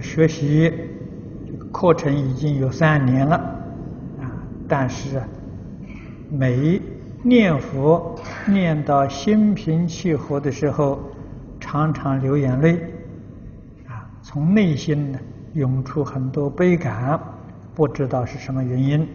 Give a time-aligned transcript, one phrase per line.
[0.00, 0.72] 学习
[1.72, 3.36] 课程已经有三年了
[4.20, 4.30] 啊，
[4.68, 5.20] 但是
[6.30, 6.80] 每
[7.22, 11.00] 念佛念到心平气和的时候，
[11.58, 12.74] 常常流眼泪
[13.86, 15.18] 啊，从内心呢
[15.54, 17.18] 涌出很多悲感，
[17.74, 19.08] 不知道是什么原因。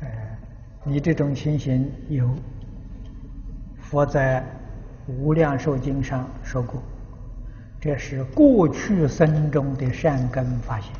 [0.00, 0.08] 呃，
[0.84, 2.30] 你这种情形有，
[3.78, 4.44] 佛在
[5.12, 6.82] 《无量寿经》上说过。
[7.80, 10.90] 这是过去生中的善根发现，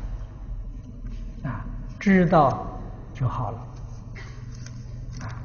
[1.43, 1.65] 啊，
[1.99, 2.79] 知道
[3.13, 3.57] 就好了，
[5.21, 5.35] 啊，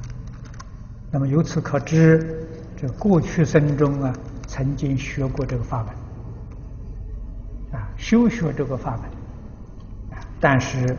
[1.11, 4.13] 那么由此可知，这过去生中啊，
[4.47, 10.95] 曾经学过这个法门，啊，修学这个法门，啊，但是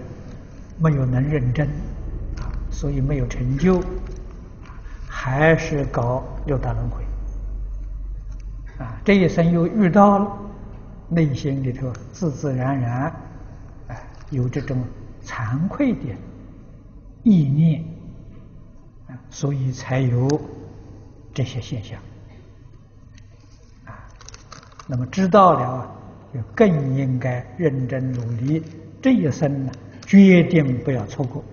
[0.78, 1.66] 没有能认真，
[2.38, 3.82] 啊，所以没有成就，
[5.08, 7.03] 还是搞六道轮回。
[8.78, 10.38] 啊，这一生又遇到了，
[11.08, 13.02] 内心里头自自然然，
[13.88, 13.96] 啊，
[14.30, 14.82] 有这种
[15.24, 16.00] 惭愧的
[17.22, 17.84] 意念，
[19.06, 20.28] 啊，所以才有
[21.32, 21.98] 这些现象，
[23.84, 23.94] 啊，
[24.86, 25.90] 那么知道了，
[26.32, 28.62] 就更应该认真努力，
[29.00, 29.72] 这一生呢，
[30.04, 31.44] 决定不要错过。